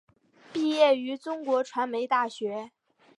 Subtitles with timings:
[0.51, 2.71] 毕业于中国传媒大学。